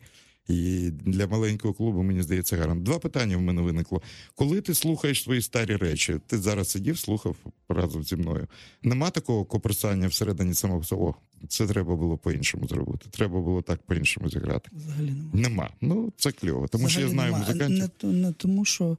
[0.48, 2.76] І для маленького клубу, мені здається, гарно.
[2.76, 4.02] Два питання в мене виникло.
[4.36, 7.36] Коли ти слухаєш свої старі речі, ти зараз сидів, слухав
[7.70, 8.48] разом зі мною.
[8.84, 11.16] Нема такого коперсання всередині самого село.
[11.48, 13.10] Це треба було по-іншому зробити.
[13.10, 14.70] Треба було так по-іншому зіграти.
[14.74, 15.30] Взагалі немає.
[15.34, 15.70] Нема.
[15.82, 16.68] Ну, це кльово.
[16.68, 17.46] Тому що я знаю нема.
[17.46, 17.89] музикантів.
[18.04, 18.98] Не, не тому, що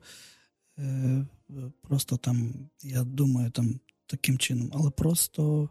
[0.79, 1.27] е,
[1.83, 5.69] просто там, я думаю, там таким чином, але просто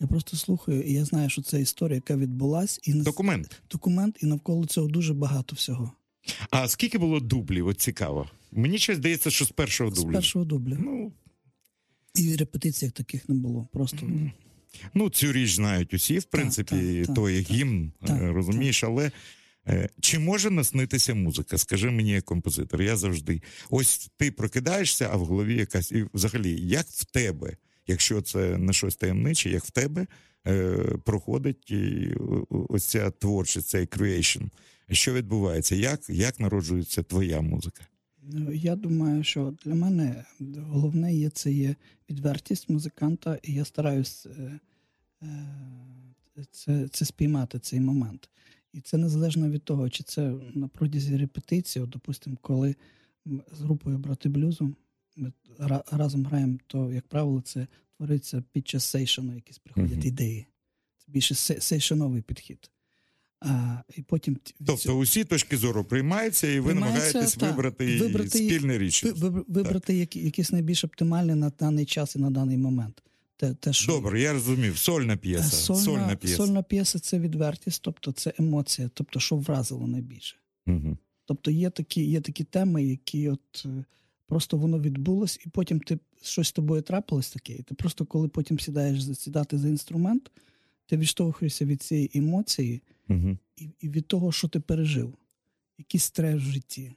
[0.00, 3.62] я просто слухаю, і я знаю, що це історія, яка відбулась, і Документ.
[3.70, 5.92] документ, і навколо цього дуже багато всього.
[6.50, 7.66] А скільки було дублів?
[7.66, 8.30] От цікаво.
[8.52, 10.12] Мені щось здається, що з першого З дубля.
[10.12, 10.76] першого дубля.
[10.80, 11.12] Ну,
[12.14, 13.68] І репетицій як таких не було.
[13.72, 14.10] Просто
[14.94, 17.56] ну, цю річ знають усі, в принципі, так, так, то є так.
[17.56, 19.10] гімн, Так, е, розумієш, але.
[19.68, 21.58] е, Чи може наснитися музика?
[21.58, 22.82] Скажи мені, як композитор.
[22.82, 23.42] Я завжди.
[23.70, 25.92] Ось ти прокидаєшся, а в голові якась.
[25.92, 27.56] І взагалі, як в тебе,
[27.88, 30.06] якщо це не щось таємниче, як в тебе
[30.46, 31.72] е, проходить
[32.20, 34.48] о- ось ця творчість, цей creation?
[34.90, 35.74] Що відбувається?
[35.74, 37.86] Як, як народжується твоя музика?
[38.22, 40.24] Ну, Я думаю, що для мене
[40.58, 41.74] головне є це є
[42.10, 44.60] відвертість музиканта, і я стараюсь е,
[45.22, 48.30] е, це, це спіймати цей момент.
[48.72, 52.74] І це незалежно від того, чи це на протязі репетиції, допустимо, коли
[53.26, 54.74] з групою брати блюзу
[55.18, 55.32] ми
[55.92, 57.66] разом граємо, то, як правило, це
[57.96, 60.06] твориться під час сейшену, якісь приходять Мгм.
[60.06, 60.46] ідеї.
[60.98, 62.70] Це більше сейшеновий підхід.
[63.40, 67.50] А, і потім Тобто усі точки зору приймаються, і ви намагаєтесь так.
[67.50, 69.12] вибрати, Вибрати спільне рішення.
[69.16, 73.02] Ви- ви- Вибрати які, якісь найбільш оптимальні на даний час і на даний момент.
[73.36, 74.78] Те, те, що Добре, я розумів.
[74.78, 75.50] Сольна Е, п'єса.
[75.50, 76.36] сольна, Сольна п'єса.
[76.36, 80.36] сольна п'єса це відвертість, тобто це емоція, тобто що вразило найбільше.
[80.66, 80.96] Угу.
[81.24, 83.84] Тобто є такі, є такі теми, які от е,
[84.28, 88.28] Просто воно відбулось, і потім ти щось з тобою трапилось таке, і ти просто, коли
[88.28, 90.30] потім сідаєш за- сідати за інструмент,
[90.86, 93.38] ти відштовхуєшся від цієї емоції Угу.
[93.56, 95.14] і, і від того, що ти пережив,
[95.78, 96.92] якийсь стрес в житті,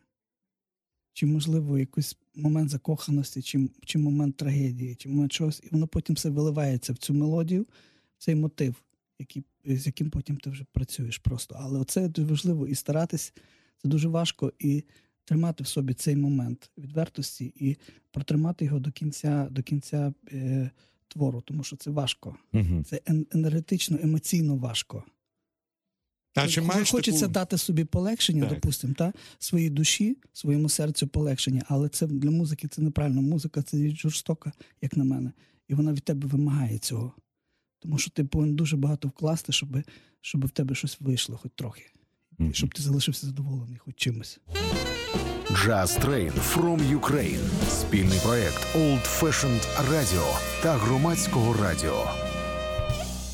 [1.14, 6.16] чи, можливо, якийсь момент закоханості, чи, чи момент трагедії, чи момент чогось, і воно потім
[6.16, 7.62] все виливається в цю мелодію,
[8.18, 8.84] в цей мотив,
[9.20, 11.58] який, з яким потім ти вже працюєш просто.
[11.60, 13.34] Але оце дуже важливо і старатись,
[13.78, 14.84] це дуже важко, і
[15.32, 17.78] тримати в собі цей момент відвертості і
[18.12, 20.70] протримати його до кінця, до кінця е,
[21.08, 22.36] твору, тому що це важко.
[22.54, 22.84] Угу.
[22.84, 23.02] Це
[23.32, 25.04] енергетично, емоційно важко.
[26.36, 27.34] А чи маєш Хочеться таку...
[27.34, 32.82] дати собі полегшення, допустимо, та своїй душі, своєму серцю полегшення, але це для музики це
[32.82, 33.22] неправильно.
[33.22, 34.52] Музика це жорстока,
[34.82, 35.32] як на мене,
[35.68, 37.14] і вона від тебе вимагає цього.
[37.80, 39.78] Тому що ти повинен дуже багато вкласти, щоб,
[40.22, 41.84] щоб в тебе щось вийшло, хоч трохи,
[42.38, 42.54] Мгм.
[42.54, 44.40] щоб ти залишився задоволений, хоч чимось.
[45.66, 47.70] Jazz Train from Ukraine.
[47.70, 52.04] Спільний проект Old Fashioned Radio та громадського радіо.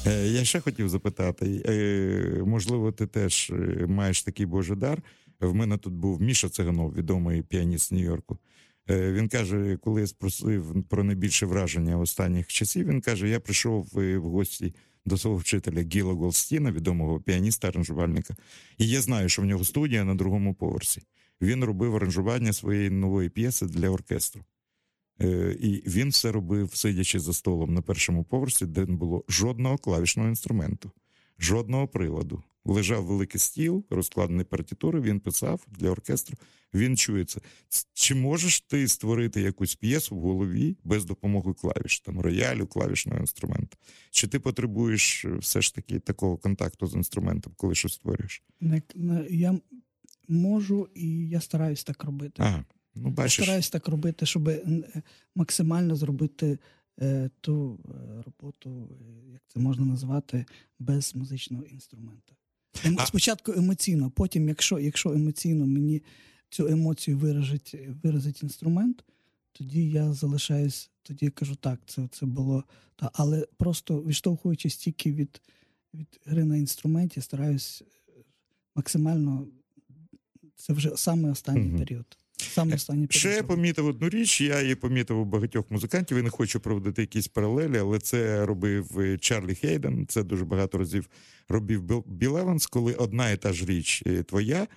[0.07, 5.01] Е, Я ще хотів запитати, е, можливо, ти теж е, маєш такий божий дар.
[5.39, 8.38] В мене тут був Міша Циганов, відомий піаніст Нью-Йорку.
[8.89, 14.19] Він каже, коли я спросив про найбільше враження останніх часів, він каже: я прийшов в
[14.19, 14.73] гості
[15.05, 18.36] до свого вчителя Гіла Голстіна, відомого піаніста, аранжувальника.
[18.78, 21.01] І я знаю, що в нього студія на другому поверсі.
[21.41, 24.43] Він робив аранжування своєї нової п'єси для оркестру.
[25.21, 29.77] Е, І він все робив, сидячи за столом на першому поверсі, де не було жодного
[29.77, 30.91] клавішного інструменту,
[31.39, 32.43] жодного приладу.
[32.65, 36.38] Лежав великий стіл, розкладений партитури, він писав для оркестру,
[36.73, 37.39] він чує це.
[37.93, 43.77] Чи можеш ти створити якусь п'єсу в голові без допомоги клавіш, там роялю, клавішного інструменту?
[44.11, 48.43] Чи ти потребуєш е, все ж таки такого контакту з інструментом, коли щось створюєш?
[49.29, 49.59] Я
[50.28, 52.41] можу і я стараюсь так робити.
[52.45, 52.65] Ага,
[52.95, 54.82] ну Я стараюсь так робити, щоб е,
[55.36, 56.59] максимально зробити
[57.01, 60.45] е, ту е, роботу, е, як це можна назвати,
[60.80, 62.34] без музичного інструмента.
[62.86, 66.03] Ем- А- Спочатку емоційно, потім, якщо, якщо емоційно мені
[66.49, 69.03] цю емоцію виразить, виразить інструмент,
[69.51, 72.63] тоді я залишаюсь, тоді я кажу, так, це, це було.
[72.95, 75.41] Та, але просто відштовхуючись тільки від,
[75.93, 77.84] від гри на інструменті, стараюсь
[78.75, 79.47] максимально.
[80.57, 81.79] Це вже саме останній Мгм.
[81.79, 82.17] період.
[82.37, 83.19] Саме останній період.
[83.19, 86.17] Ще я помітив одну річ, я її помітив у багатьох музикантів.
[86.17, 90.07] Я не хочу проводити якісь паралелі, але це робив е, Чарлі Хейден.
[90.07, 91.09] Це дуже багато разів
[91.49, 94.67] робив Біл, Еванс, коли одна і та ж річ е, твоя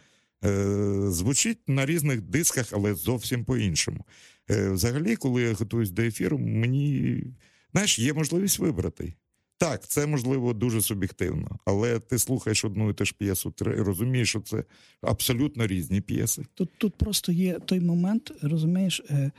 [0.44, 4.04] е, звучить на різних дисках, але зовсім по-іншому.
[4.50, 7.24] Е, взагалі, коли я готуюсь до ефіру, мені
[7.72, 9.14] знаєш, є можливість вибрати.
[9.61, 14.28] Так, це можливо дуже суб'єктивно, але ти слухаєш одну і ту ж п'єсу, ти розумієш,
[14.28, 14.64] що це
[15.02, 16.44] абсолютно різні п'єси.
[16.54, 19.30] Тут, тут просто є той момент, розумієш, е,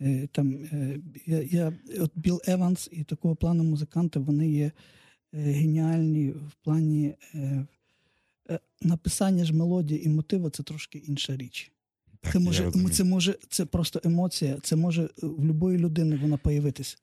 [0.00, 4.72] е, там, е, я, я, от Біл Еванс і такого плану музиканти, вони є е,
[5.32, 7.14] геніальні в плані
[8.82, 11.72] написання ж мелодії і мотиву це трошки інша річ.
[12.20, 16.98] Так, це може, це може, це просто емоція, це може в будь-якої людини вона появитись.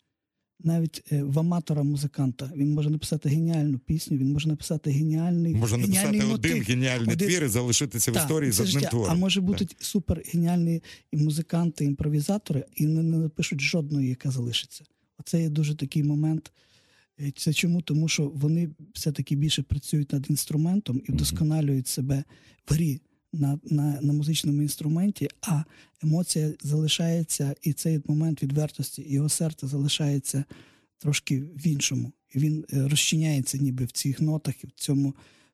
[0.60, 5.78] Навіть е, в аматора музиканта він може написати геніальну пісню, він може написати геніальний, Можна
[5.78, 8.90] написати геніальний один геніальний Один- твір і залишитися в історії з одним життя.
[8.90, 9.12] твором.
[9.12, 9.46] А може Так.
[9.46, 14.84] бути супер геніальні і музиканти, імпровізатори, і не, не напишуть жодної, яка залишиться.
[15.18, 16.52] Оце є дуже такий момент.
[17.22, 17.82] Е, Це чому?
[17.82, 22.24] Тому що вони все-таки більше працюють над інструментом і вдосконалюють себе
[22.70, 23.02] в грі
[23.34, 25.64] на, на, на музичному інструменті, а
[26.04, 30.44] емоція залишається, і цей момент відвертості, його серце залишається
[30.98, 32.12] трошки в іншому.
[32.34, 35.10] І він е, розчиняється ніби в цих нотах, в цьому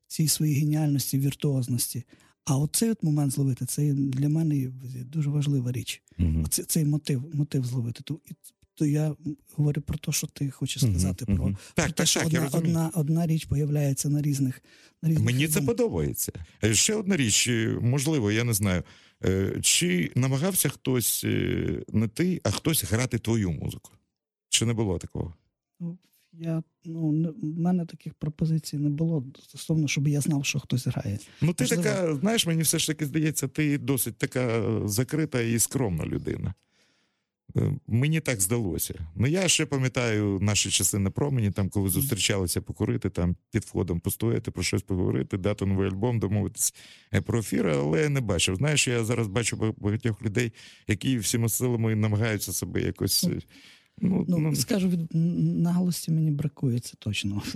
[0.07, 2.03] в цій своїй геніальності, віртуозності.
[2.45, 4.71] А оцей от момент зловити це для мене
[5.05, 6.03] дуже важлива річ.
[6.17, 6.43] Мгм.
[6.45, 8.13] Оце, цей мотив, мотив зловити.
[8.25, 8.33] І,
[8.79, 9.15] то я
[9.55, 11.37] говорю про те, що ти хочеш сказати мгм.
[11.37, 12.77] про, Так, про так, те, що так, я одна, розумію.
[12.77, 14.61] одна, одна річ появляється на різних
[15.01, 16.31] на різних Мені це подобається.
[16.63, 18.83] Е, Ще одна річ, е, можливо, я не знаю.
[19.25, 21.23] е, Чи намагався хтось
[21.93, 23.91] не ти, а хтось грати твою музику?
[24.49, 25.33] Чи не було такого?
[25.79, 25.97] Ну,
[26.33, 30.87] я, ну, не- в мене таких пропозицій не було стосовно, щоб я знав, що хтось
[30.87, 31.19] грає.
[31.41, 31.83] Ну, ти Можливо.
[31.83, 36.53] така, знаєш, мені все ж таки здається, ти досить така закрита і скромна людина.
[37.57, 38.93] Е, Мені так здалося.
[39.15, 43.99] Ну, я ще пам'ятаю наші часи на промені, там, коли зустрічалися покурити, там під входом
[43.99, 46.73] постояти, про щось поговорити, дати новий альбом, домовитись
[47.13, 48.55] е, про ефір, але я не бачив.
[48.55, 50.51] Знаєш, я зараз бачу багатьох людей,
[50.87, 53.23] які всіма силами намагаються себе якось.
[54.01, 57.41] Ну, Ну, ну, скажу, від м, наглості мені бракує, це точно.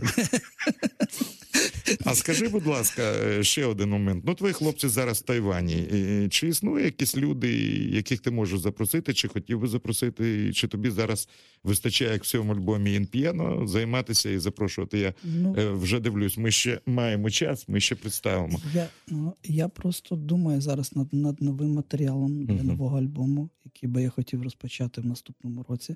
[2.05, 4.23] А скажи, будь ласка, е, ще один момент.
[4.27, 5.87] Ну, твої хлопці зараз в Тайвані.
[6.31, 7.57] Чи існує якісь люди,
[7.91, 11.29] яких ти можеш запросити, чи хотів би запросити, чи тобі зараз
[11.63, 14.99] вистачає, як в цьому альбомі Інп'єно, займатися і запрошувати?
[14.99, 18.59] Я Ну, е, вже дивлюсь, ми ще маємо час, ми ще представимо.
[18.73, 22.67] Я, ну, я просто думаю зараз над, над новим матеріалом для Мгм.
[22.67, 25.95] нового альбому, який би я хотів розпочати в наступному році.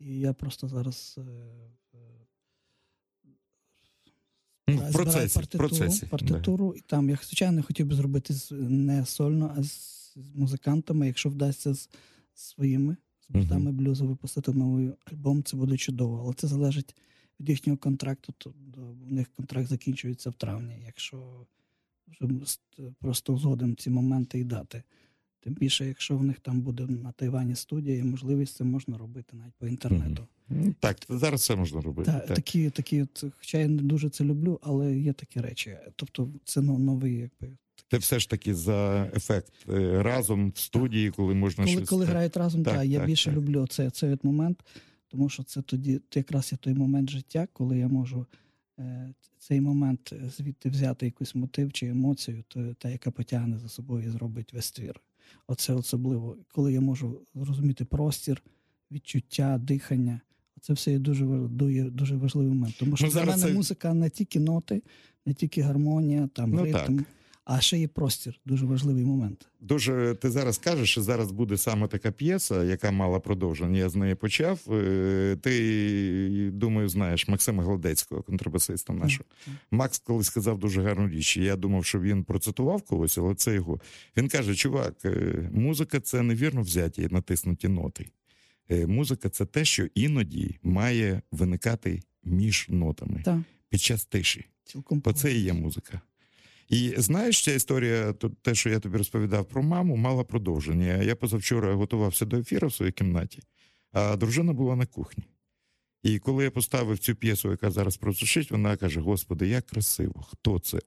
[0.00, 1.22] І я просто зараз е,
[4.76, 6.06] в процесі, в партитуру, процесі.
[6.46, 6.72] да.
[6.78, 9.68] і там я звичайно хотів би зробити не сольно, а з,
[10.16, 11.88] з музикантами, якщо вдасться з
[12.34, 13.40] своїми з Мгм.
[13.40, 16.20] гуртами блюзу випустити новий альбом, це буде чудово.
[16.24, 16.96] Але це залежить
[17.40, 18.34] від їхнього контракту.
[18.38, 18.54] То
[19.08, 20.82] у них контракт закінчується в травні.
[20.86, 21.46] Якщо
[22.08, 22.28] вже
[23.00, 24.82] просто узгодимо ці моменти і дати.
[25.40, 29.36] Тим більше, якщо в них там буде на Тайвані студія, і можливість це можна робити
[29.36, 30.26] навіть по інтернету.
[30.48, 32.12] Ну, Так, зараз це можна робити.
[32.12, 32.36] Та, так.
[32.36, 35.76] такі, такі, от, хоча я не дуже це люблю, але є такі речі.
[35.96, 37.56] Тобто, це ну, новий, якби.
[37.88, 41.88] Ти все ж таки за ефект е, разом в студії, коли можна Коли, щось.
[41.88, 43.36] коли грають разом, Так, так, я так, більше так.
[43.36, 44.64] люблю цей, цей от момент,
[45.08, 48.26] тому що це тоді якраз є той момент життя, коли я можу
[48.78, 54.06] е, цей момент звідти взяти якийсь мотив чи емоцію, то та, яка потягне за собою
[54.06, 55.00] і зробить весь твір.
[55.46, 58.42] Оце особливо, коли я можу зрозуміти простір,
[58.92, 60.20] відчуття, дихання.
[60.60, 61.24] Це все є дуже
[61.90, 62.74] дуже важливий момент.
[62.78, 64.82] Тому що Ну, для мене це- музика не тільки ноти,
[65.26, 66.90] не тільки гармонія, там Ну, ритм, так.
[67.52, 69.48] А ще є простір, дуже важливий момент.
[69.60, 73.78] Дуже ти зараз кажеш, що зараз буде саме така п'єса, яка мала продовження.
[73.78, 74.60] Я з неї почав.
[74.70, 79.24] Е, Ти думаю, знаєш Максима Гладецького, контрабасиста нашого.
[79.70, 81.36] Макс колись сказав дуже гарну річ.
[81.36, 83.80] Я думав, що він процитував когось, але це його.
[84.16, 88.08] Він каже: чувак, е, музика це невірно взяті і натиснуті ноти.
[88.70, 93.38] Е, Музика це те, що іноді має виникати між нотами Так,
[93.68, 94.44] під час тиші.
[94.64, 96.00] цілком Бо це і є музика.
[96.70, 98.12] І знаєш, ця історія,
[98.42, 100.96] те, що я тобі розповідав про маму, мала продовження.
[100.96, 103.42] Я позавчора готувався до ефіру в своїй кімнаті,
[103.92, 105.24] а дружина була на кухні.
[106.02, 110.26] І коли я поставив цю п'єсу, яка зараз прозвучить, вона каже: Господи, як красиво!
[110.30, 110.78] Хто це?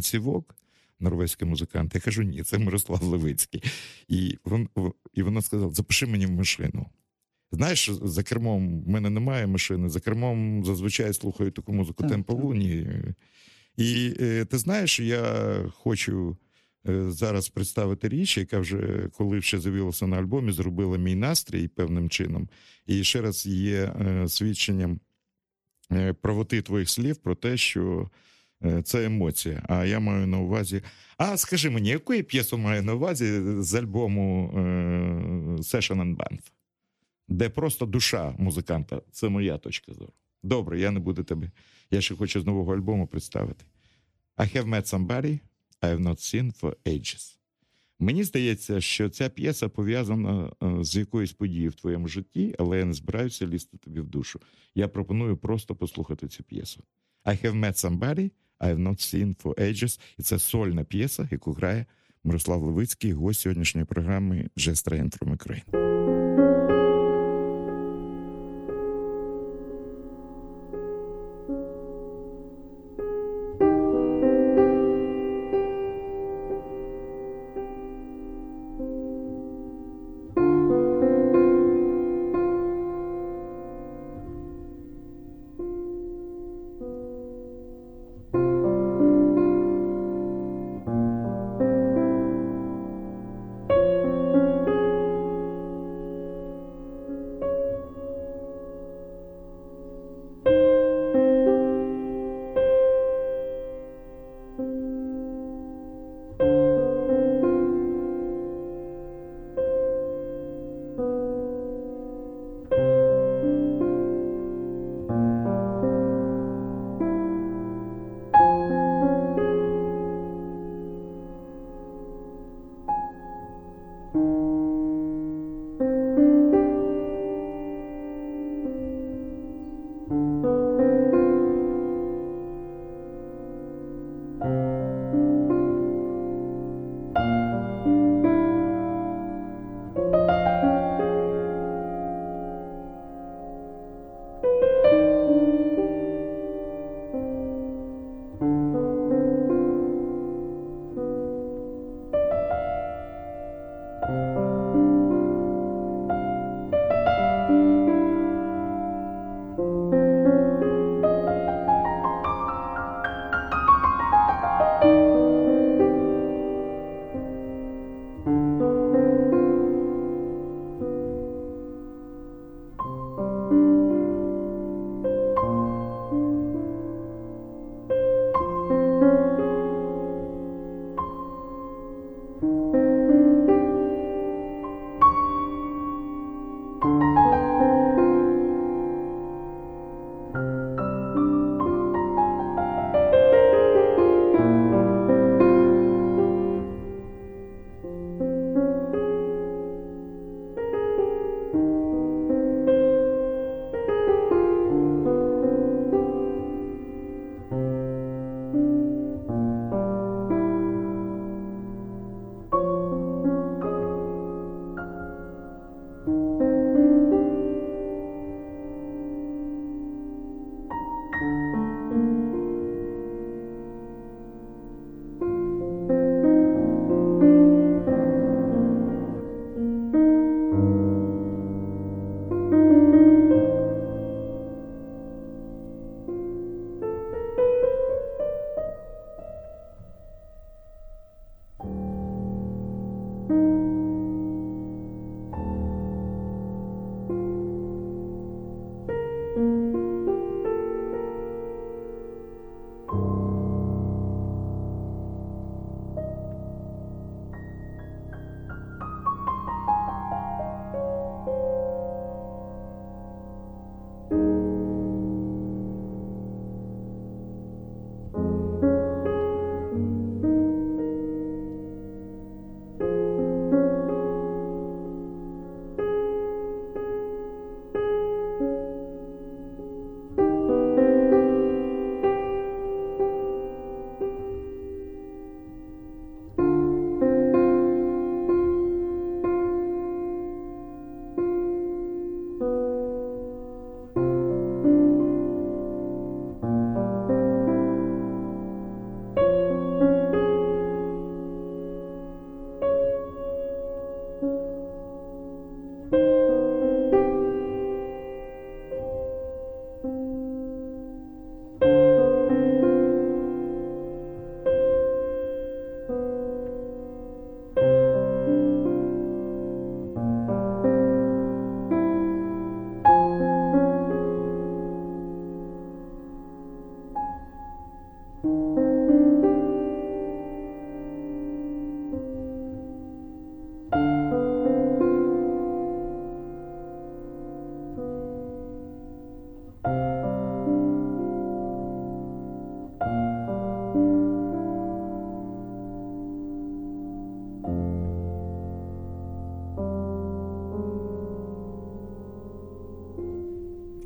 [0.00, 0.56] Сівок,
[1.00, 1.94] норвезький музикант.
[1.94, 3.62] Я кажу, ні, це Мирослав Левицький.
[4.08, 4.38] І,
[5.14, 6.86] і вона сказала: запиши мені в машину.
[7.52, 12.34] Знаєш, за кермом в мене немає машини, за кермом зазвичай слухаю таку музику Так, темпо
[12.34, 12.44] так.
[12.44, 12.86] луні.
[13.76, 16.36] І е, ти знаєш, я хочу
[16.88, 22.10] е, зараз представити річ, яка вже коли ще з'явилася на альбомі, зробила мій настрій певним
[22.10, 22.48] чином.
[22.86, 25.00] І ще раз є е, свідченням
[25.92, 28.10] е, правоти твоїх слів про те, що
[28.64, 29.62] е, це емоція.
[29.68, 30.82] А я маю на увазі.
[31.16, 34.50] А скажи мені, яку я п'єсу маю на увазі з альбому
[35.58, 36.40] Session and Band?
[37.28, 40.12] Де просто душа музиканта, це моя точка зору.
[40.44, 41.50] Добре, я не буду тебе.
[41.90, 43.64] Я ще хочу з нового альбому представити.
[44.36, 45.40] I have met somebody
[45.80, 47.36] I have not seen for ages.
[47.98, 52.84] Мені здається, що ця п'єса пов'язана е, з якоюсь подією в твоєму житті, але я
[52.84, 54.40] не збираюся лізти тобі в душу.
[54.74, 56.84] Я пропоную просто послухати цю п'єсу.
[57.24, 58.30] I have met somebody
[58.60, 60.00] I have not seen for ages.
[60.18, 61.86] І це сольна п'єса, яку грає
[62.24, 65.93] Мирослав Левицький, гость сьогоднішньої програми Jazz Train from Ukraine.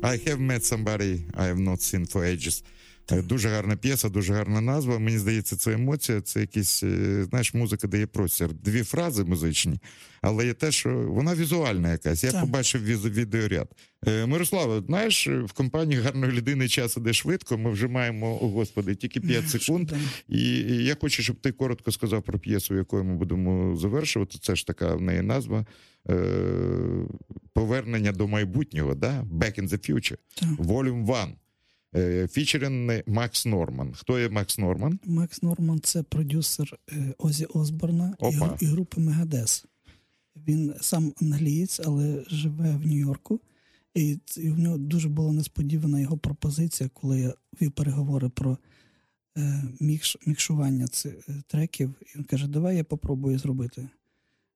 [0.09, 2.63] I have met somebody I have not seen for ages.
[3.11, 4.99] Е, Дуже гарна п'єса, дуже гарна назва.
[4.99, 8.53] Мені здається, це емоція, це якісь, е, знаєш, музика дає простір.
[8.53, 9.79] Дві фрази музичні,
[10.21, 12.23] але є те, що вона візуальна якась.
[12.23, 12.41] Я Так.
[12.41, 13.67] побачив відеоряд.
[14.07, 17.57] Е, Мирославе, знаєш, в компанії гарної людини час іде швидко.
[17.57, 19.91] Ми вже маємо, о господи, тільки 5 секунд.
[20.27, 24.37] І я хочу, щоб ти коротко сказав про п'єсу, якою ми будемо завершувати.
[24.41, 25.65] Це ж така в неї назва.
[27.53, 29.25] Повернення до майбутнього, да?
[29.31, 30.17] Back in the Future.
[30.57, 31.35] Volume 1.
[31.95, 33.93] Е, Featuring Макс Норман.
[33.93, 34.99] Хто є Макс Норман?
[35.05, 38.57] Макс Норман це продюсер е, Озі Осборна Опа.
[38.61, 39.65] і групи Megadeth.
[40.47, 43.39] Він сам англієць, але живе в Нью-Йорку.
[43.93, 48.57] І, в нього дуже була несподівана його пропозиція, коли я вів переговори про
[49.37, 51.13] е, мікш, мікшування цих
[51.47, 51.93] треків.
[52.01, 53.87] І він каже: Давай я попробую зробити.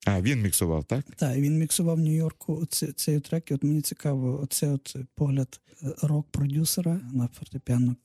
[0.06, 1.06] А, він міксував, так?
[1.16, 3.52] Так, він міксував в Нью-Йорку оці, цей трек.
[3.52, 7.96] І от мені цікаво, оце от погляд е, рок-продюсера на фортепіано.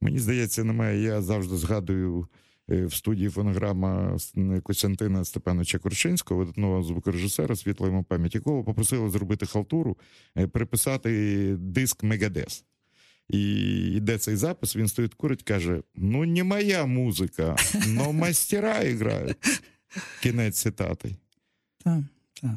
[0.00, 1.02] Мені здається, немає.
[1.02, 2.26] Я завжди згадую
[2.70, 4.18] е, в студії фонограма
[4.62, 9.96] Костянтина Степановича Корчинського, видатного звукорежисера, світла йому пам'ять, якого попросили зробити халтуру,
[10.38, 12.64] е, приписати диск Мегадес.
[13.28, 13.42] І
[13.96, 19.36] йде цей запис, він стоїть курить, каже: Ну, не моя музика, но мастера грають.
[20.22, 21.16] Кінець цитати.
[21.84, 22.02] Так,
[22.42, 22.50] так.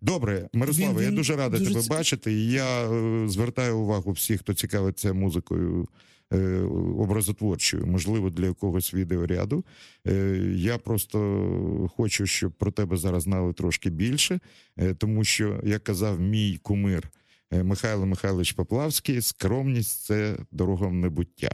[0.00, 2.32] Добре, Мирославе, Він- я дуже радий дуже тебе бачити.
[2.32, 5.88] І я е, звертаю увагу всіх, хто цікавиться музикою
[6.32, 6.60] е,
[6.98, 9.64] образотворчою, можливо, для якогось відеоряду.
[10.06, 14.40] Е, я просто хочу, щоб про тебе зараз знали трошки більше,
[14.76, 17.10] е, тому що, як казав мій кумир
[17.50, 21.50] е, Михайло Михайлович Поплавський, скромність це дорога в небуття.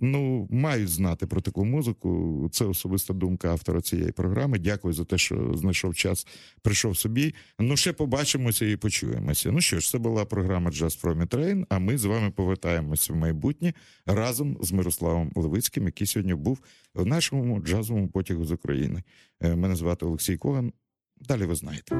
[0.00, 2.48] Ну, мають знати про таку музику.
[2.52, 4.58] Це особиста думка автора цієї програми.
[4.58, 6.26] Дякую за те, що знайшов час,
[6.62, 7.34] прийшов собі.
[7.58, 9.52] Ну, ще побачимося і почуємося.
[9.52, 13.16] Ну що ж, це була програма Jazz From Train, А ми з вами повертаємося в
[13.16, 13.74] майбутнє
[14.06, 16.58] разом з Мирославом Левицьким, який сьогодні був
[16.94, 19.02] в нашому джазовому потягу з України.
[19.40, 20.72] Е, Мене звати Олексій Коган.
[21.20, 21.96] Далі ви знаєте.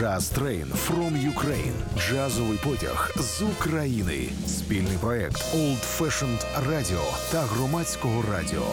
[0.00, 1.74] Джаз Трейн from Ukraine.
[1.98, 4.28] Джазовий потяг з України.
[4.46, 7.00] Спільний проект Old Fashioned Radio
[7.32, 8.66] та громадського радіо.